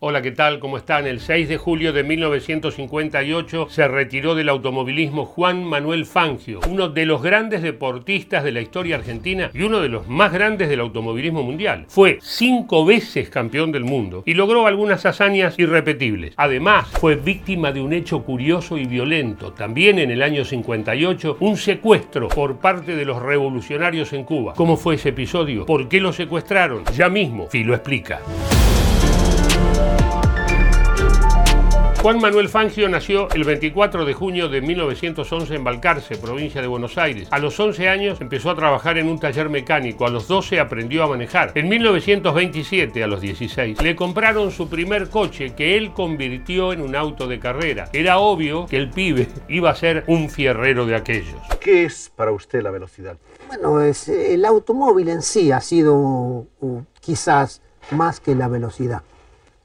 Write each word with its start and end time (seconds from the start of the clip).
Hola, 0.00 0.22
¿qué 0.22 0.30
tal? 0.30 0.60
¿Cómo 0.60 0.76
están? 0.76 1.08
El 1.08 1.18
6 1.18 1.48
de 1.48 1.56
julio 1.56 1.92
de 1.92 2.04
1958 2.04 3.66
se 3.68 3.88
retiró 3.88 4.36
del 4.36 4.48
automovilismo 4.48 5.24
Juan 5.24 5.64
Manuel 5.64 6.06
Fangio, 6.06 6.60
uno 6.70 6.88
de 6.88 7.04
los 7.04 7.20
grandes 7.20 7.62
deportistas 7.62 8.44
de 8.44 8.52
la 8.52 8.60
historia 8.60 8.94
argentina 8.94 9.50
y 9.52 9.62
uno 9.62 9.80
de 9.80 9.88
los 9.88 10.06
más 10.06 10.32
grandes 10.32 10.68
del 10.68 10.78
automovilismo 10.78 11.42
mundial. 11.42 11.86
Fue 11.88 12.18
cinco 12.22 12.84
veces 12.84 13.28
campeón 13.28 13.72
del 13.72 13.82
mundo 13.82 14.22
y 14.24 14.34
logró 14.34 14.68
algunas 14.68 15.04
hazañas 15.04 15.58
irrepetibles. 15.58 16.32
Además, 16.36 16.86
fue 16.86 17.16
víctima 17.16 17.72
de 17.72 17.80
un 17.80 17.92
hecho 17.92 18.22
curioso 18.22 18.78
y 18.78 18.84
violento. 18.84 19.52
También 19.52 19.98
en 19.98 20.12
el 20.12 20.22
año 20.22 20.44
58, 20.44 21.38
un 21.40 21.56
secuestro 21.56 22.28
por 22.28 22.60
parte 22.60 22.94
de 22.94 23.04
los 23.04 23.20
revolucionarios 23.20 24.12
en 24.12 24.22
Cuba. 24.22 24.54
¿Cómo 24.54 24.76
fue 24.76 24.94
ese 24.94 25.08
episodio? 25.08 25.66
¿Por 25.66 25.88
qué 25.88 26.00
lo 26.00 26.12
secuestraron? 26.12 26.84
Ya 26.94 27.08
mismo, 27.08 27.48
Filo 27.48 27.74
explica. 27.74 28.20
Juan 32.00 32.20
Manuel 32.20 32.48
Fangio 32.48 32.88
nació 32.88 33.28
el 33.30 33.42
24 33.42 34.04
de 34.04 34.14
junio 34.14 34.48
de 34.48 34.60
1911 34.60 35.56
en 35.56 35.64
Balcarce, 35.64 36.16
provincia 36.16 36.62
de 36.62 36.68
Buenos 36.68 36.96
Aires. 36.96 37.26
A 37.32 37.40
los 37.40 37.58
11 37.58 37.88
años 37.88 38.20
empezó 38.20 38.50
a 38.50 38.54
trabajar 38.54 38.98
en 38.98 39.08
un 39.08 39.18
taller 39.18 39.48
mecánico, 39.48 40.06
a 40.06 40.10
los 40.10 40.28
12 40.28 40.60
aprendió 40.60 41.02
a 41.02 41.08
manejar. 41.08 41.50
En 41.56 41.68
1927, 41.68 43.02
a 43.02 43.08
los 43.08 43.20
16, 43.20 43.82
le 43.82 43.96
compraron 43.96 44.52
su 44.52 44.68
primer 44.68 45.10
coche 45.10 45.56
que 45.56 45.76
él 45.76 45.92
convirtió 45.92 46.72
en 46.72 46.82
un 46.82 46.94
auto 46.94 47.26
de 47.26 47.40
carrera. 47.40 47.88
Era 47.92 48.18
obvio 48.18 48.66
que 48.66 48.76
el 48.76 48.90
pibe 48.90 49.26
iba 49.48 49.70
a 49.70 49.74
ser 49.74 50.04
un 50.06 50.30
fierrero 50.30 50.86
de 50.86 50.94
aquellos. 50.94 51.36
¿Qué 51.58 51.84
es 51.84 52.12
para 52.14 52.30
usted 52.30 52.62
la 52.62 52.70
velocidad? 52.70 53.16
Bueno, 53.48 53.80
es, 53.80 54.08
el 54.08 54.44
automóvil 54.44 55.08
en 55.08 55.20
sí 55.20 55.50
ha 55.50 55.60
sido 55.60 56.46
quizás 57.00 57.60
más 57.90 58.20
que 58.20 58.36
la 58.36 58.46
velocidad. 58.46 59.02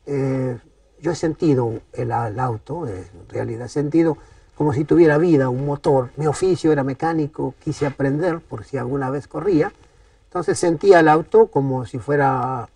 Eh, 0.07 0.57
yo 1.03 1.11
he 1.11 1.15
sentido 1.15 1.81
el, 1.91 2.11
auto, 2.13 2.87
en 2.87 3.05
realidad 3.27 3.65
he 3.65 3.69
sentido 3.69 4.17
como 4.55 4.71
si 4.71 4.85
tuviera 4.85 5.17
vida, 5.17 5.49
un 5.49 5.65
motor. 5.65 6.11
Mi 6.15 6.27
oficio 6.27 6.71
era 6.71 6.85
mecánico, 6.85 7.55
quise 7.61 7.85
aprender 7.85 8.39
por 8.39 8.63
si 8.63 8.77
alguna 8.77 9.09
vez 9.09 9.27
corría. 9.27 9.73
Entonces 10.29 10.57
sentía 10.57 11.01
el 11.01 11.09
auto 11.09 11.47
como 11.47 11.85
si 11.85 11.99
fuera 11.99 12.69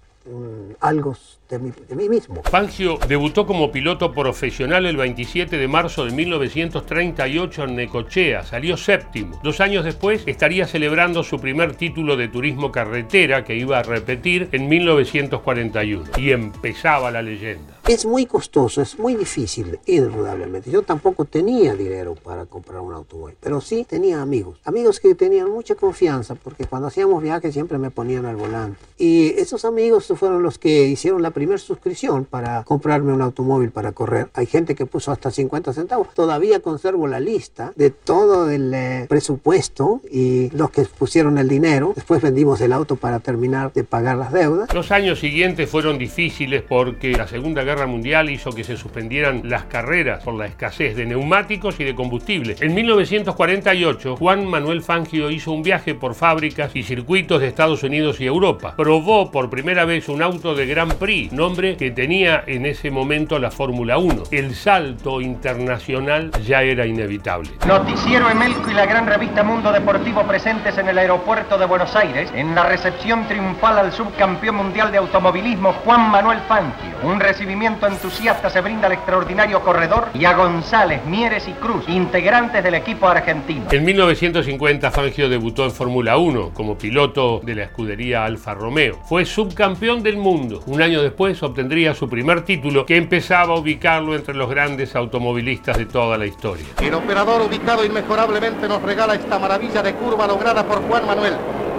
algo 0.82 1.16
de 1.50 1.60
mí, 1.60 2.10
mismo. 2.10 2.42
Fangio 2.44 3.00
debutó 3.08 3.48
como 3.48 3.72
piloto 3.72 4.12
profesional 4.12 4.86
el 4.86 4.98
27 4.98 5.58
de 5.58 5.68
marzo 5.68 6.06
de 6.06 6.12
1938 6.12 7.64
en 7.64 7.76
Necochea, 7.76 8.44
salió 8.44 8.76
séptimo. 8.76 9.40
Dos 9.44 9.62
años 9.62 9.86
después 9.86 10.24
estaría 10.26 10.68
celebrando 10.68 11.24
su 11.24 11.40
primer 11.40 11.76
título 11.76 12.18
de 12.18 12.28
turismo 12.28 12.72
carretera 12.72 13.46
que 13.46 13.56
iba 13.56 13.80
a 13.80 13.84
repetir 13.84 14.50
en 14.52 14.68
1941 14.68 16.04
y 16.18 16.32
empezaba 16.32 17.12
la 17.12 17.22
leyenda. 17.22 17.78
Es 17.88 18.06
muy 18.06 18.26
costoso, 18.26 18.82
es 18.82 19.00
muy 19.00 19.16
difícil, 19.16 19.80
indudablemente. 19.86 20.70
Yo 20.70 20.82
tampoco 20.82 21.24
tenía 21.24 21.74
dinero 21.74 22.16
para 22.16 22.46
comprar 22.46 22.82
un 22.82 22.92
automóvil, 22.92 23.38
pero 23.40 23.62
sí 23.62 23.86
tenía 23.88 24.22
amigos. 24.22 24.60
Amigos 24.66 25.00
que 25.00 25.16
tenían 25.16 25.50
mucha 25.50 25.76
confianza, 25.76 26.36
porque 26.36 26.66
cuando 26.66 26.90
hacíamos 26.90 27.24
viajes 27.24 27.54
siempre 27.54 27.78
me 27.78 27.90
ponían 27.90 28.26
al 28.26 28.36
volante. 28.36 28.78
Y 28.98 29.30
esos 29.40 29.64
amigos 29.64 30.12
fueron 30.18 30.44
los 30.44 30.60
que 30.60 30.84
hicieron 30.84 31.22
la 31.22 31.32
primera 31.38 31.60
suscripción 31.60 32.26
para 32.26 32.64
comprarme 32.64 33.14
un 33.14 33.22
automóvil 33.22 33.70
para 33.70 33.92
correr. 33.92 34.28
Hay 34.34 34.48
gente 34.48 34.74
que 34.74 34.88
puso 34.88 35.12
hasta 35.12 35.30
50 35.30 35.72
centavos. 35.72 36.12
Todavía 36.16 36.62
conservo 36.62 37.06
la 37.06 37.20
lista 37.20 37.74
de 37.76 37.92
todo 37.92 38.50
el 38.50 38.74
eh, 38.74 39.06
presupuesto 39.08 40.02
y 40.12 40.50
los 40.58 40.72
que 40.72 40.82
pusieron 40.86 41.38
el 41.38 41.48
dinero. 41.48 41.94
Después 41.94 42.24
vendimos 42.24 42.60
el 42.62 42.74
auto 42.74 42.96
para 42.96 43.20
terminar 43.20 43.72
de 43.72 43.84
pagar 43.84 44.18
las 44.18 44.34
deudas. 44.34 44.74
Los 44.74 44.92
años 44.92 45.20
siguientes 45.20 45.70
fueron 45.70 46.00
difíciles 46.00 46.64
porque 46.68 47.12
la 47.12 47.28
Segunda 47.28 47.64
Guerra 47.64 47.86
Mundial 47.86 48.32
hizo 48.32 48.50
que 48.50 48.64
se 48.64 48.76
suspendieran 48.76 49.48
las 49.48 49.66
carreras 49.66 50.24
por 50.24 50.34
la 50.34 50.48
escasez 50.48 50.96
de 50.96 51.06
neumáticos 51.06 51.80
y 51.80 51.84
de 51.84 51.94
combustible. 51.94 52.56
En 52.62 52.74
1948, 52.74 54.16
Juan 54.18 54.48
Manuel 54.48 54.82
Fangio 54.82 55.30
hizo 55.30 55.52
un 55.52 55.62
viaje 55.62 55.94
por 55.94 56.16
fábricas 56.16 56.76
y 56.76 56.82
circuitos 56.82 57.42
de 57.42 57.48
Estados 57.48 57.84
Unidos 57.84 58.20
y 58.20 58.26
Europa. 58.26 58.74
Probó 58.76 59.30
por 59.30 59.52
primera 59.52 59.86
vez 59.86 60.10
un 60.10 60.24
auto 60.24 60.56
de 60.56 60.66
Grand 60.66 60.94
Prix, 60.96 61.27
nombre 61.32 61.78
que 61.78 61.92
tenía 61.92 62.44
en 62.48 62.66
ese 62.66 62.92
momento 62.92 63.40
la 63.40 63.52
Fórmula 63.52 63.98
1. 63.98 64.24
El 64.32 64.56
salto 64.56 65.22
internacional 65.22 66.32
ya 66.46 66.62
era 66.62 66.86
inevitable. 66.86 67.50
Noticiero 67.68 68.30
Emelco 68.30 68.70
y 68.70 68.74
la 68.74 68.86
gran 68.86 69.08
revista 69.08 69.44
Mundo 69.44 69.72
Deportivo 69.72 70.24
presentes 70.24 70.78
en 70.78 70.88
el 70.88 70.98
aeropuerto 70.98 71.58
de 71.58 71.66
Buenos 71.66 71.96
Aires 71.96 72.32
en 72.36 72.56
la 72.56 72.64
recepción 72.64 73.28
triunfal 73.28 73.78
al 73.78 73.92
subcampeón 73.92 74.56
mundial 74.56 74.92
de 74.92 74.98
automovilismo 74.98 75.74
Juan 75.74 76.10
Manuel 76.12 76.40
Fangio. 76.48 76.96
Un 77.04 77.20
recibimiento 77.20 77.88
entusiasta 77.88 78.50
se 78.50 78.62
brinda 78.62 78.88
al 78.88 78.94
extraordinario 78.94 79.62
corredor 79.62 80.10
y 80.14 80.26
a 80.26 80.34
González, 80.34 81.04
Mieres 81.06 81.48
y 81.48 81.52
Cruz, 81.54 81.88
integrantes 81.88 82.64
del 82.64 82.76
equipo 82.76 83.08
argentino. 83.08 83.66
En 83.72 83.84
1950 83.84 84.92
Fangio 84.92 85.30
debutó 85.30 85.66
en 85.66 85.72
Fórmula 85.72 86.18
1 86.18 86.52
como 86.54 86.78
piloto 86.78 87.42
de 87.44 87.56
la 87.56 87.64
escudería 87.64 88.26
Alfa 88.26 88.54
Romeo. 88.54 89.00
Fue 89.06 89.26
subcampeón 89.26 90.04
del 90.04 90.18
mundo. 90.18 90.62
Un 90.68 90.82
año 90.82 91.02
después 91.02 91.17
obtendría 91.20 91.96
su 91.96 92.08
primer 92.08 92.44
título 92.44 92.86
que 92.86 92.96
empezaba 92.96 93.56
a 93.56 93.60
ubicarlo 93.60 94.16
entre 94.16 94.36
los 94.36 94.50
grandes 94.50 94.96
automovilistas 94.96 95.78
de 95.78 95.86
toda 95.86 96.18
la 96.18 96.26
historia. 96.26 96.66
El 96.80 96.94
operador 96.94 97.42
ubicado 97.42 97.84
inmejorablemente 97.84 98.68
nos 98.68 98.82
regala 98.82 99.16
esta 99.16 99.40
maravilla 99.40 99.82
de 99.82 99.94
curva 99.94 100.28
lograda 100.28 100.64
por 100.66 100.82
Juan 100.88 101.06
Manuel. 101.08 101.34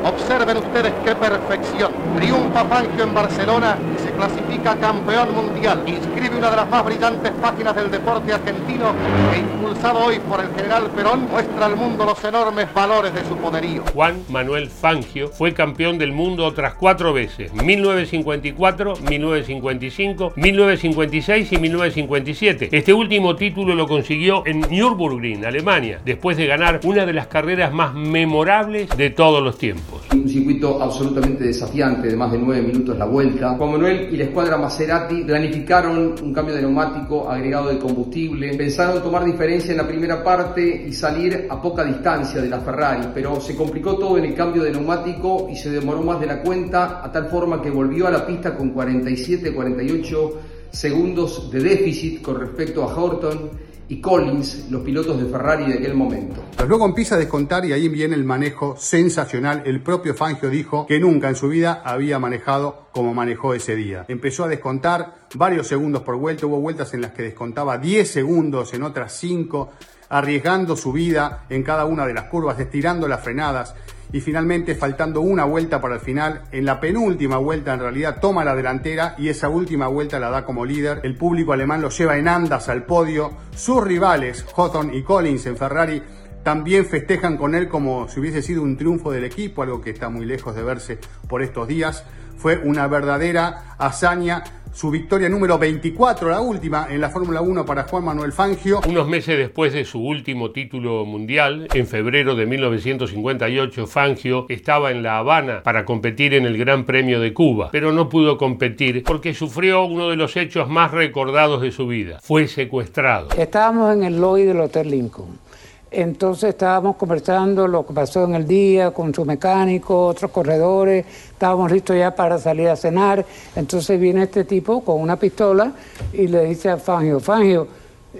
Observen 0.04 0.56
ustedes 0.56 0.92
qué 1.04 1.14
perfección. 1.14 1.92
Triunfa 2.16 2.64
Fangio 2.64 3.04
en 3.04 3.14
Barcelona 3.14 3.76
y 3.94 4.02
se 4.02 4.10
clasifica 4.10 4.76
campeón 4.76 5.34
mundial. 5.34 5.82
Inscribe 5.86 6.36
una 6.36 6.50
de 6.50 6.56
las 6.56 6.68
más 6.68 6.84
brillantes 6.84 7.32
páginas 7.40 7.74
del 7.74 7.90
deporte 7.90 8.32
argentino 8.32 8.92
que 9.32 9.38
impulsado 9.38 9.98
hoy 9.98 10.18
por 10.20 10.40
el 10.40 10.54
general 10.54 10.90
Perón 10.94 11.28
muestra 11.30 11.66
al 11.66 11.76
mundo 11.76 12.04
los 12.04 12.22
enormes 12.24 12.72
valores 12.72 13.12
de 13.14 13.24
su 13.24 13.36
poderío. 13.36 13.82
Juan 13.92 14.22
Manuel 14.28 14.68
Fangio 14.70 15.28
fue 15.28 15.52
campeón 15.52 15.98
del 15.98 16.12
mundo 16.12 16.44
otras 16.46 16.74
cuatro 16.74 17.12
veces. 17.12 17.52
1954, 17.52 18.94
1955, 19.08 20.32
1956 20.36 21.52
y 21.52 21.58
1957. 21.58 22.68
Este 22.72 22.92
último 22.92 23.36
título 23.36 23.74
lo 23.74 23.86
consiguió 23.86 24.42
en 24.46 24.60
Nürburgring, 24.60 25.44
Alemania, 25.44 26.00
después 26.04 26.36
de 26.36 26.46
ganar 26.46 26.80
una 26.84 27.04
de 27.04 27.12
las 27.12 27.26
carreras 27.26 27.72
más 27.72 27.94
memorables 27.94 28.88
de 28.96 29.10
todos 29.10 29.42
los 29.42 29.58
tiempos. 29.58 29.97
Un 30.10 30.26
circuito 30.26 30.82
absolutamente 30.82 31.44
desafiante, 31.44 32.08
de 32.08 32.16
más 32.16 32.32
de 32.32 32.38
nueve 32.38 32.62
minutos 32.62 32.96
la 32.96 33.04
vuelta. 33.04 33.56
Juan 33.56 33.72
Manuel 33.72 34.08
y 34.10 34.16
la 34.16 34.24
escuadra 34.24 34.56
Maserati 34.56 35.22
planificaron 35.22 36.14
un 36.22 36.32
cambio 36.32 36.54
de 36.54 36.62
neumático 36.62 37.28
agregado 37.30 37.68
de 37.68 37.78
combustible. 37.78 38.56
Pensaron 38.56 39.02
tomar 39.02 39.24
diferencia 39.26 39.72
en 39.72 39.76
la 39.76 39.86
primera 39.86 40.24
parte 40.24 40.86
y 40.88 40.92
salir 40.94 41.46
a 41.50 41.60
poca 41.60 41.84
distancia 41.84 42.40
de 42.40 42.48
la 42.48 42.58
Ferrari, 42.60 43.08
pero 43.12 43.38
se 43.38 43.54
complicó 43.54 43.98
todo 43.98 44.16
en 44.16 44.24
el 44.24 44.34
cambio 44.34 44.62
de 44.62 44.72
neumático 44.72 45.46
y 45.52 45.56
se 45.56 45.70
demoró 45.70 46.02
más 46.02 46.18
de 46.20 46.26
la 46.26 46.40
cuenta, 46.40 47.04
a 47.04 47.12
tal 47.12 47.26
forma 47.26 47.60
que 47.60 47.70
volvió 47.70 48.06
a 48.06 48.10
la 48.10 48.26
pista 48.26 48.56
con 48.56 48.74
47-48 48.74 50.32
segundos 50.70 51.50
de 51.50 51.60
déficit 51.60 52.22
con 52.22 52.40
respecto 52.40 52.82
a 52.82 52.94
Horton 52.94 53.67
y 53.88 54.00
Collins, 54.00 54.70
los 54.70 54.82
pilotos 54.82 55.20
de 55.20 55.26
Ferrari 55.30 55.66
de 55.66 55.78
aquel 55.78 55.94
momento. 55.94 56.42
luego 56.66 56.84
empieza 56.84 57.14
a 57.14 57.18
descontar 57.18 57.64
y 57.64 57.72
ahí 57.72 57.88
viene 57.88 58.14
el 58.14 58.24
manejo 58.24 58.76
sensacional. 58.78 59.62
El 59.64 59.80
propio 59.82 60.14
Fangio 60.14 60.50
dijo 60.50 60.86
que 60.86 61.00
nunca 61.00 61.28
en 61.28 61.36
su 61.36 61.48
vida 61.48 61.82
había 61.84 62.18
manejado 62.18 62.88
como 62.92 63.14
manejó 63.14 63.54
ese 63.54 63.76
día. 63.76 64.04
Empezó 64.08 64.44
a 64.44 64.48
descontar 64.48 65.14
varios 65.34 65.66
segundos 65.66 66.02
por 66.02 66.16
vuelta, 66.16 66.46
hubo 66.46 66.60
vueltas 66.60 66.92
en 66.92 67.00
las 67.00 67.12
que 67.12 67.22
descontaba 67.22 67.78
10 67.78 68.10
segundos, 68.10 68.74
en 68.74 68.82
otras 68.82 69.14
5, 69.14 69.70
arriesgando 70.10 70.76
su 70.76 70.92
vida 70.92 71.44
en 71.48 71.62
cada 71.62 71.86
una 71.86 72.06
de 72.06 72.14
las 72.14 72.24
curvas, 72.24 72.60
estirando 72.60 73.08
las 73.08 73.22
frenadas 73.22 73.74
y 74.12 74.20
finalmente 74.20 74.74
faltando 74.74 75.20
una 75.20 75.44
vuelta 75.44 75.80
para 75.80 75.96
el 75.96 76.00
final, 76.00 76.42
en 76.50 76.64
la 76.64 76.80
penúltima 76.80 77.36
vuelta 77.38 77.74
en 77.74 77.80
realidad 77.80 78.20
toma 78.20 78.44
la 78.44 78.54
delantera 78.54 79.14
y 79.18 79.28
esa 79.28 79.48
última 79.48 79.88
vuelta 79.88 80.18
la 80.18 80.30
da 80.30 80.44
como 80.44 80.64
líder. 80.64 81.00
El 81.02 81.16
público 81.16 81.52
alemán 81.52 81.82
lo 81.82 81.90
lleva 81.90 82.16
en 82.16 82.28
andas 82.28 82.68
al 82.68 82.84
podio. 82.84 83.32
Sus 83.54 83.82
rivales, 83.84 84.44
Houghton 84.54 84.94
y 84.94 85.02
Collins 85.02 85.46
en 85.46 85.56
Ferrari, 85.56 86.02
también 86.42 86.86
festejan 86.86 87.36
con 87.36 87.54
él 87.54 87.68
como 87.68 88.08
si 88.08 88.20
hubiese 88.20 88.40
sido 88.42 88.62
un 88.62 88.76
triunfo 88.76 89.10
del 89.10 89.24
equipo, 89.24 89.62
algo 89.62 89.80
que 89.80 89.90
está 89.90 90.08
muy 90.08 90.24
lejos 90.24 90.54
de 90.54 90.62
verse 90.62 90.98
por 91.28 91.42
estos 91.42 91.68
días. 91.68 92.04
Fue 92.38 92.56
una 92.56 92.86
verdadera 92.86 93.74
hazaña 93.78 94.44
su 94.72 94.90
victoria 94.90 95.28
número 95.28 95.58
24, 95.58 96.30
la 96.30 96.40
última 96.40 96.86
en 96.90 97.00
la 97.00 97.10
Fórmula 97.10 97.40
1 97.40 97.64
para 97.64 97.84
Juan 97.84 98.04
Manuel 98.04 98.32
Fangio. 98.32 98.80
Unos 98.88 99.08
meses 99.08 99.38
después 99.38 99.72
de 99.72 99.84
su 99.84 100.00
último 100.00 100.50
título 100.50 101.04
mundial, 101.04 101.68
en 101.74 101.86
febrero 101.86 102.34
de 102.34 102.46
1958, 102.46 103.86
Fangio 103.86 104.46
estaba 104.48 104.90
en 104.90 105.02
La 105.02 105.18
Habana 105.18 105.62
para 105.62 105.84
competir 105.84 106.34
en 106.34 106.44
el 106.46 106.56
Gran 106.56 106.84
Premio 106.84 107.20
de 107.20 107.32
Cuba, 107.32 107.70
pero 107.72 107.92
no 107.92 108.08
pudo 108.08 108.38
competir 108.38 109.02
porque 109.04 109.34
sufrió 109.34 109.84
uno 109.84 110.08
de 110.08 110.16
los 110.16 110.36
hechos 110.36 110.68
más 110.68 110.92
recordados 110.92 111.60
de 111.62 111.72
su 111.72 111.86
vida. 111.86 112.18
Fue 112.22 112.48
secuestrado. 112.48 113.28
Estábamos 113.36 113.94
en 113.94 114.04
el 114.04 114.20
lobby 114.20 114.44
del 114.44 114.60
Hotel 114.60 114.90
Lincoln 114.90 115.47
Entonces 115.90 116.50
estábamos 116.50 116.96
conversando 116.96 117.66
lo 117.66 117.86
que 117.86 117.94
pasó 117.94 118.24
en 118.24 118.34
el 118.34 118.46
día 118.46 118.90
con 118.90 119.14
su 119.14 119.24
mecánico, 119.24 120.06
otros 120.06 120.30
corredores, 120.30 121.06
estábamos 121.30 121.72
listos 121.72 121.96
ya 121.96 122.14
para 122.14 122.36
salir 122.38 122.68
a 122.68 122.76
cenar. 122.76 123.24
Entonces 123.56 123.98
viene 123.98 124.24
este 124.24 124.44
tipo 124.44 124.82
con 124.82 125.00
una 125.00 125.16
pistola 125.16 125.72
y 126.12 126.26
le 126.26 126.44
dice 126.44 126.68
a 126.68 126.76
Fangio, 126.76 127.20
Fangio, 127.20 127.66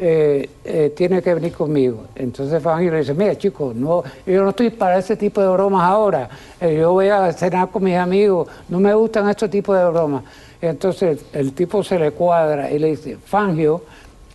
eh, 0.01 0.49
eh, 0.65 0.93
tiene 0.97 1.21
que 1.21 1.35
venir 1.35 1.53
conmigo. 1.53 2.05
Entonces 2.15 2.63
Fangio 2.63 2.91
le 2.91 3.01
dice, 3.01 3.13
mira 3.13 3.37
chicos, 3.37 3.75
no, 3.75 4.03
yo 4.27 4.43
no 4.43 4.51
estoy 4.51 4.71
para 4.71 4.99
ese 4.99 5.17
tipo 5.17 5.43
de 5.43 5.49
bromas 5.49 5.83
ahora, 5.83 6.29
eh, 6.61 6.79
yo 6.81 6.93
voy 6.93 7.09
a 7.09 7.31
cenar 7.33 7.69
con 7.71 7.85
mis 7.85 7.97
amigos, 7.97 8.49
no 8.71 8.81
me 8.81 8.95
gustan 8.95 9.29
estos 9.29 9.51
tipos 9.51 9.77
de 9.77 9.85
bromas. 9.85 10.25
Entonces 10.63 11.21
el 11.35 11.53
tipo 11.53 11.83
se 11.85 11.99
le 11.99 12.13
cuadra 12.13 12.71
y 12.71 12.79
le 12.79 12.89
dice, 12.89 13.19
Fangio, 13.23 13.83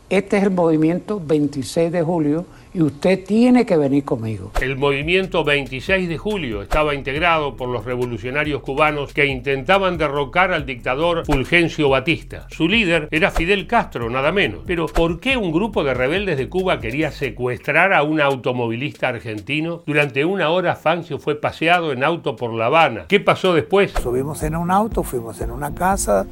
este 0.08 0.38
es 0.38 0.44
el 0.44 0.52
movimiento 0.52 1.20
26 1.20 1.92
de 1.92 2.04
julio 2.04 2.46
y 2.74 2.81
usted 2.81 3.24
tiene 3.24 3.66
que 3.66 3.78
venir 3.78 4.04
conmigo. 4.04 4.52
El 4.62 4.78
movimiento 4.78 5.44
26 5.44 6.10
de 6.10 6.18
julio 6.18 6.62
estaba 6.62 6.96
integrado 6.96 7.56
por 7.56 7.70
los 7.70 7.86
revolucionarios 7.86 8.62
cubanos 8.62 9.14
que 9.14 9.25
intentaban 9.25 9.98
derrocar 9.98 10.52
al 10.52 10.66
dictador 10.66 11.25
Fulgencio 11.25 11.90
Batista. 11.90 12.48
Su 12.50 12.68
líder 12.68 13.08
era 13.12 13.31
Fidel 13.31 13.68
Castro, 13.68 14.10
nada 14.10 14.31
menos. 14.31 14.62
Pero 14.66 14.88
¿por 14.88 15.20
qué 15.20 15.38
un 15.38 15.52
grupo 15.52 15.84
de 15.84 15.94
rebeldes 15.94 16.38
de 16.38 16.50
Cuba 16.50 16.80
quería 16.80 17.12
secuestrar 17.12 17.94
a 17.94 18.04
un 18.04 18.20
automovilista 18.20 19.10
argentino? 19.10 19.84
Durante 19.86 20.25
una 20.25 20.50
hora 20.50 20.75
Fangio 20.75 21.20
fue 21.20 21.40
paseado 21.40 21.92
en 21.92 22.04
auto 22.04 22.36
por 22.36 22.54
La 22.54 22.66
Habana. 22.66 23.06
¿Qué 23.08 23.20
pasó 23.20 23.54
después? 23.54 23.92
Subimos 24.02 24.42
en 24.44 24.56
un 24.56 24.72
auto, 24.72 25.04
fuimos 25.04 25.40
en 25.42 25.52
una 25.52 25.75
casa, 25.75 26.25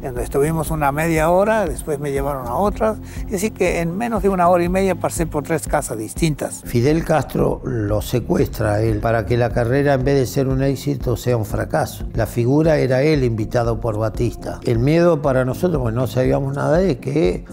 donde 0.00 0.22
estuvimos 0.22 0.70
una 0.70 0.92
media 0.92 1.30
hora, 1.30 1.66
después 1.66 1.98
me 1.98 2.12
llevaron 2.12 2.46
a 2.46 2.54
otras. 2.54 2.98
Y 3.30 3.34
así 3.34 3.50
que 3.50 3.80
en 3.80 3.96
menos 3.96 4.22
de 4.22 4.28
una 4.28 4.48
hora 4.48 4.62
y 4.62 4.68
media 4.68 4.94
pasé 4.94 5.26
por 5.26 5.42
tres 5.42 5.66
casas 5.66 5.87
distintas. 5.96 6.62
Fidel 6.64 7.04
Castro 7.04 7.60
lo 7.64 8.02
secuestra 8.02 8.74
a 8.74 8.82
él 8.82 8.98
para 8.98 9.26
que 9.26 9.36
la 9.36 9.50
carrera 9.50 9.94
en 9.94 10.04
vez 10.04 10.18
de 10.18 10.26
ser 10.26 10.48
un 10.48 10.62
éxito 10.62 11.16
sea 11.16 11.36
un 11.36 11.44
fracaso. 11.44 12.04
La 12.14 12.26
figura 12.26 12.78
era 12.78 13.02
él 13.02 13.24
invitado 13.24 13.80
por 13.80 13.98
Batista. 13.98 14.60
El 14.64 14.78
miedo 14.78 15.22
para 15.22 15.44
nosotros, 15.44 15.80
pues 15.82 15.94
no 15.94 16.06
sabíamos 16.06 16.54
nada 16.54 16.78
de 16.78 16.98
que 16.98 17.44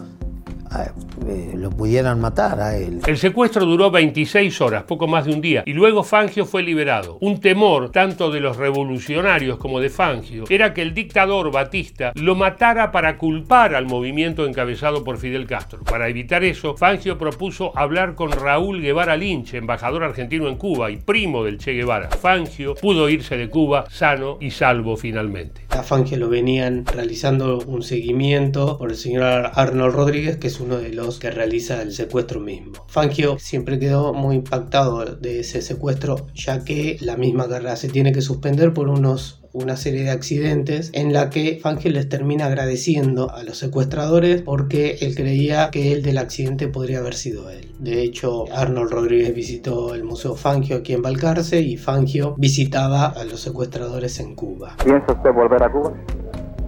eh, 1.28 1.54
lo 1.56 1.70
pudieran 1.70 2.20
matar 2.20 2.60
a 2.60 2.78
él. 2.78 3.02
El 3.06 3.18
secuestro 3.18 3.66
duró 3.66 3.92
26 3.92 4.62
horas, 4.62 4.84
poco 4.84 5.08
más 5.08 5.26
de 5.26 5.34
un 5.34 5.42
día, 5.42 5.64
y 5.66 5.74
luego 5.74 6.04
Fangio 6.04 6.46
fue 6.46 6.64
liberado. 6.64 7.18
Un 7.22 7.40
temor, 7.40 7.92
tanto 7.92 8.32
de 8.32 8.40
los 8.40 8.58
revolucionarios 8.58 9.58
como 9.58 9.80
de 9.80 9.90
Fangio, 9.90 10.46
era 10.50 10.74
que 10.74 10.82
el 10.82 10.94
dictador 10.94 11.52
Batista 11.52 12.12
lo 12.16 12.36
matara 12.36 12.92
para 12.92 13.18
culpar 13.18 13.76
al 13.76 13.86
movimiento 13.86 14.46
encabezado 14.46 15.04
por 15.04 15.18
Fidel 15.18 15.48
Castro. 15.48 15.84
Para 15.84 16.10
evitar 16.10 16.44
eso, 16.44 16.76
Fangio 16.76 17.18
propuso 17.18 17.72
hablar 17.78 18.16
con 18.16 18.32
Raúl 18.32 18.82
Guevara 18.82 19.18
Lynch, 19.18 19.54
embajador 19.54 20.04
argentino 20.04 20.48
en 20.48 20.58
Cuba 20.58 20.92
y 20.92 20.98
primo 20.98 21.44
del 21.44 21.58
Che 21.58 21.74
Guevara. 21.74 22.10
Fangio 22.10 22.76
pudo 22.76 23.10
irse 23.10 23.38
de 23.38 23.50
Cuba 23.50 23.86
sano 23.90 24.38
y 24.42 24.52
salvo 24.52 24.98
finalmente. 24.98 25.62
A 25.70 25.84
Fangio 25.84 26.18
lo 26.18 26.30
venían 26.30 26.86
realizando 26.86 27.60
un 27.60 27.82
seguimiento 27.82 28.78
por 28.78 28.92
el 28.92 28.98
señor 28.98 29.52
Arnold 29.54 29.96
Rodríguez, 29.96 30.38
que 30.38 30.48
es 30.48 30.60
uno 30.60 30.78
de 30.78 30.94
los 30.94 31.05
que 31.20 31.32
realiza 31.32 31.82
el 31.82 31.92
secuestro 31.94 32.40
mismo. 32.40 32.74
Fangio 32.88 33.38
siempre 33.40 33.80
quedó 33.80 34.14
muy 34.14 34.36
impactado 34.36 35.06
de 35.06 35.40
ese 35.40 35.62
secuestro, 35.62 36.28
ya 36.34 36.64
que 36.64 36.98
la 37.02 37.16
misma 37.16 37.48
carrera 37.48 37.76
se 37.76 37.90
tiene 37.90 38.12
que 38.12 38.22
suspender 38.22 38.74
por 38.74 38.90
unos 38.90 39.42
una 39.56 39.78
serie 39.78 40.04
de 40.04 40.12
accidentes 40.12 40.92
en 40.94 41.14
la 41.14 41.30
que 41.30 41.60
Fangio 41.64 41.90
les 41.90 42.10
termina 42.10 42.48
agradeciendo 42.48 43.32
a 43.32 43.42
los 43.44 43.58
secuestradores 43.58 44.42
porque 44.42 44.98
él 45.00 45.16
creía 45.16 45.70
que 45.72 45.94
el 45.94 46.04
del 46.04 46.18
accidente 46.18 46.68
podría 46.68 47.00
haber 47.00 47.14
sido 47.14 47.50
él. 47.50 47.74
De 47.80 48.02
hecho, 48.02 48.44
Arnold 48.54 48.92
Rodríguez 48.92 49.34
visitó 49.34 49.96
el 49.96 50.04
Museo 50.04 50.36
Fangio 50.36 50.76
aquí 50.76 50.92
en 50.92 51.02
Balcarce 51.02 51.62
y 51.62 51.78
Fangio 51.78 52.36
visitaba 52.38 53.06
a 53.06 53.24
los 53.24 53.40
secuestradores 53.40 54.20
en 54.20 54.36
Cuba. 54.36 54.76
¿Piensa 54.84 55.14
usted 55.14 55.32
volver 55.32 55.64
a 55.64 55.72
Cuba? 55.72 55.94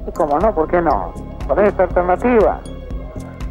¿Y 0.07 0.11
cómo 0.11 0.39
no? 0.39 0.55
¿Por 0.55 0.71
qué 0.71 0.81
no? 0.81 1.13
¿Cuál 1.45 1.65
es 1.65 1.71
esta 1.71 1.83
alternativa? 1.83 2.61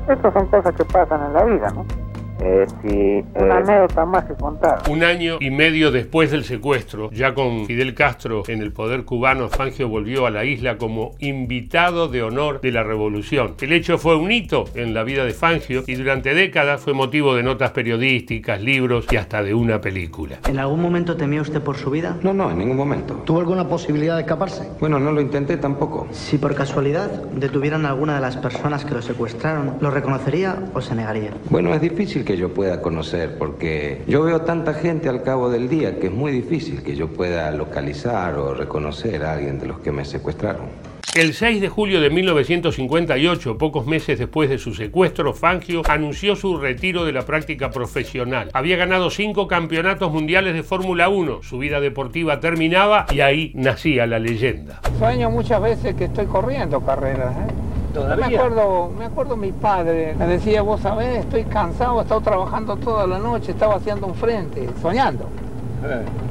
Estas 0.08 0.32
son 0.32 0.46
cosas 0.46 0.74
que 0.74 0.84
pasan 0.84 1.26
en 1.26 1.32
la 1.32 1.44
vida, 1.44 1.70
¿no? 1.70 2.05
Eh, 2.40 2.66
sí, 2.82 3.24
Una 3.34 3.54
eh, 3.54 3.62
anécdota 3.62 4.04
más 4.04 4.24
que 4.24 4.34
contar. 4.34 4.82
Un 4.90 5.02
año 5.02 5.38
y 5.40 5.50
medio 5.50 5.90
después 5.90 6.30
del 6.30 6.44
secuestro, 6.44 7.10
ya 7.10 7.34
con 7.34 7.66
Fidel 7.66 7.94
Castro 7.94 8.42
en 8.48 8.60
el 8.60 8.72
poder 8.72 9.04
cubano, 9.04 9.48
Fangio 9.48 9.88
volvió 9.88 10.26
a 10.26 10.30
la 10.30 10.44
isla 10.44 10.76
como 10.76 11.14
invitado 11.18 12.08
de 12.08 12.22
honor 12.22 12.60
de 12.60 12.72
la 12.72 12.82
revolución. 12.82 13.54
El 13.60 13.72
hecho 13.72 13.98
fue 13.98 14.16
un 14.16 14.30
hito 14.30 14.64
en 14.74 14.92
la 14.92 15.02
vida 15.02 15.24
de 15.24 15.32
Fangio 15.32 15.82
y 15.86 15.94
durante 15.94 16.34
décadas 16.34 16.80
fue 16.80 16.92
motivo 16.92 17.34
de 17.34 17.42
notas 17.42 17.70
periodísticas, 17.70 18.60
libros 18.60 19.06
y 19.10 19.16
hasta 19.16 19.42
de 19.42 19.54
una 19.54 19.80
película. 19.80 20.38
¿En 20.46 20.58
algún 20.58 20.82
momento 20.82 21.16
temía 21.16 21.40
usted 21.40 21.62
por 21.62 21.76
su 21.76 21.90
vida? 21.90 22.16
No, 22.22 22.34
no, 22.34 22.50
en 22.50 22.58
ningún 22.58 22.76
momento. 22.76 23.14
¿Tuvo 23.24 23.40
alguna 23.40 23.66
posibilidad 23.66 24.16
de 24.16 24.22
escaparse? 24.22 24.68
Bueno, 24.78 24.98
no 24.98 25.12
lo 25.12 25.20
intenté 25.20 25.56
tampoco. 25.56 26.06
Si 26.10 26.38
por 26.38 26.54
casualidad 26.54 27.10
detuvieran 27.34 27.86
a 27.86 27.90
alguna 27.90 28.16
de 28.16 28.20
las 28.20 28.36
personas 28.36 28.84
que 28.84 28.94
lo 28.94 29.02
secuestraron, 29.02 29.76
¿lo 29.80 29.90
reconocería 29.90 30.58
o 30.74 30.80
se 30.80 30.94
negaría? 30.94 31.30
Bueno, 31.48 31.72
es 31.74 31.80
difícil 31.80 32.25
que 32.26 32.36
yo 32.36 32.52
pueda 32.52 32.82
conocer 32.82 33.38
porque 33.38 34.02
yo 34.06 34.22
veo 34.22 34.42
tanta 34.42 34.74
gente 34.74 35.08
al 35.08 35.22
cabo 35.22 35.48
del 35.48 35.70
día 35.70 35.98
que 35.98 36.08
es 36.08 36.12
muy 36.12 36.32
difícil 36.32 36.82
que 36.82 36.94
yo 36.94 37.08
pueda 37.08 37.50
localizar 37.52 38.34
o 38.34 38.52
reconocer 38.52 39.24
a 39.24 39.32
alguien 39.32 39.58
de 39.58 39.66
los 39.66 39.78
que 39.78 39.92
me 39.92 40.04
secuestraron. 40.04 40.66
El 41.14 41.32
6 41.32 41.62
de 41.62 41.70
julio 41.70 42.02
de 42.02 42.10
1958, 42.10 43.56
pocos 43.56 43.86
meses 43.86 44.18
después 44.18 44.50
de 44.50 44.58
su 44.58 44.74
secuestro, 44.74 45.32
Fangio 45.32 45.80
anunció 45.88 46.36
su 46.36 46.58
retiro 46.58 47.06
de 47.06 47.12
la 47.12 47.24
práctica 47.24 47.70
profesional. 47.70 48.50
Había 48.52 48.76
ganado 48.76 49.08
cinco 49.08 49.48
campeonatos 49.48 50.12
mundiales 50.12 50.52
de 50.52 50.62
Fórmula 50.62 51.08
1, 51.08 51.42
su 51.42 51.56
vida 51.56 51.80
deportiva 51.80 52.38
terminaba 52.40 53.06
y 53.10 53.20
ahí 53.20 53.52
nacía 53.54 54.06
la 54.06 54.18
leyenda. 54.18 54.82
Sueño 54.98 55.30
muchas 55.30 55.62
veces 55.62 55.94
que 55.94 56.04
estoy 56.04 56.26
corriendo 56.26 56.82
carreras. 56.82 57.34
¿eh? 57.34 57.65
¿Todavía? 57.96 58.28
Me 58.28 58.36
acuerdo, 58.36 58.90
me 58.90 59.04
acuerdo 59.06 59.36
mi 59.38 59.52
padre, 59.52 60.14
me 60.18 60.26
decía, 60.26 60.60
vos 60.60 60.82
sabés, 60.82 61.20
estoy 61.20 61.44
cansado, 61.44 61.98
he 61.98 62.02
estado 62.02 62.20
trabajando 62.20 62.76
toda 62.76 63.06
la 63.06 63.18
noche, 63.18 63.52
estaba 63.52 63.76
haciendo 63.76 64.06
un 64.06 64.14
frente, 64.14 64.68
soñando. 64.82 65.30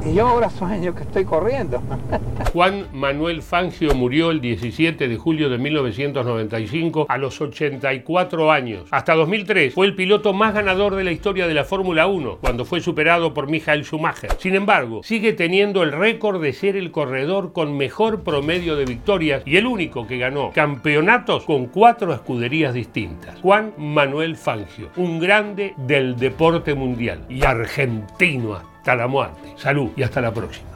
Y 0.06 0.13
yo 0.13 0.27
ahora 0.27 0.50
sueño 0.50 0.94
que 0.94 1.03
estoy 1.03 1.25
corriendo. 1.25 1.81
Juan 2.53 2.88
Manuel 2.94 3.42
Fangio 3.42 3.95
murió 3.95 4.31
el 4.31 4.39
17 4.39 5.07
de 5.07 5.18
julio 5.18 5.50
de 5.50 5.57
1995 5.57 7.06
a 7.09 7.18
los 7.18 7.42
84 7.42 8.51
años. 8.51 8.86
Hasta 8.92 9.15
2003 9.15 9.74
fue 9.74 9.88
el 9.88 9.95
piloto 9.95 10.33
más 10.33 10.53
ganador 10.53 10.95
de 10.95 11.03
la 11.03 11.12
historia 11.12 11.47
de 11.47 11.53
la 11.53 11.63
Fórmula 11.63 12.07
1, 12.07 12.38
cuando 12.39 12.65
fue 12.65 12.81
superado 12.81 13.33
por 13.33 13.50
Michael 13.50 13.83
Schumacher. 13.83 14.31
Sin 14.39 14.56
embargo, 14.56 15.01
sigue 15.03 15.33
teniendo 15.33 15.83
el 15.83 15.92
récord 15.92 16.42
de 16.42 16.53
ser 16.53 16.75
el 16.75 16.92
corredor 16.92 17.51
con 17.51 17.75
mejor 17.75 18.24
promedio 18.24 18.75
de 18.75 18.86
victorias 18.86 19.44
y 19.45 19.57
el 19.57 19.65
único 19.65 20.06
que 20.07 20.18
ganó 20.18 20.51
campeonatos 20.53 21.45
con 21.45 21.68
cuatro 21.68 22.13
escuderías 22.13 22.74
distintas. 22.74 23.39
Juan 23.42 23.74
Manuel 23.77 24.36
Fangio, 24.36 24.90
un 24.95 25.19
grande 25.19 25.73
del 25.78 26.16
deporte 26.16 26.75
mundial 26.75 27.25
y 27.30 27.44
argentino 27.44 28.74
hasta 28.85 28.95
la 28.95 29.07
muerte. 29.07 29.56
Salud 29.57 29.89
y 29.95 30.04
hasta 30.04 30.21
la 30.21 30.31
próxima. 30.31 30.74